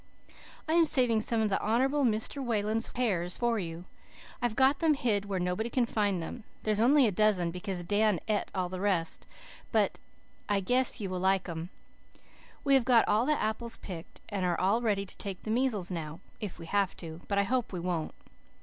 I 0.67 0.73
am 0.73 0.87
saving 0.87 1.21
some 1.21 1.41
of 1.41 1.49
the 1.49 1.61
Honourable 1.61 2.03
Mr. 2.03 2.43
Whalen's 2.43 2.87
pears 2.87 3.37
for 3.37 3.59
you. 3.59 3.85
I've 4.41 4.55
got 4.55 4.79
them 4.79 4.95
hid 4.95 5.25
where 5.25 5.39
nobody 5.39 5.69
can 5.69 5.85
find 5.85 6.23
them. 6.23 6.43
There's 6.63 6.81
only 6.81 7.05
a 7.05 7.11
dozen 7.11 7.51
because 7.51 7.83
Dan 7.83 8.19
et 8.27 8.49
all 8.55 8.67
the 8.67 8.79
rest, 8.81 9.27
but 9.71 9.99
I 10.49 10.59
guess 10.59 10.99
you 10.99 11.11
will 11.11 11.19
like 11.19 11.43
them. 11.43 11.69
We 12.63 12.73
have 12.73 12.83
got 12.85 13.07
all 13.07 13.27
the 13.27 13.39
apples 13.39 13.77
picked, 13.77 14.21
and 14.29 14.43
are 14.43 14.59
all 14.59 14.81
ready 14.81 15.05
to 15.05 15.17
take 15.17 15.43
the 15.43 15.51
measles 15.51 15.91
now, 15.91 16.19
if 16.39 16.57
we 16.57 16.65
have 16.65 16.97
to, 16.97 17.21
but 17.27 17.37
I 17.37 17.43
hope 17.43 17.71
we 17.71 17.79
won't. 17.79 18.15